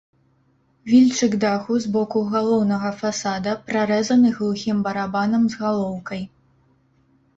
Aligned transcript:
Вільчык 0.91 1.35
даху 1.43 1.73
з 1.83 1.91
боку 1.97 2.23
галоўнага 2.33 2.89
фасада 3.01 3.53
прарэзаны 3.67 4.33
глухім 4.41 4.77
барабанам 4.89 5.41
з 5.57 5.65
галоўкай. 5.65 6.21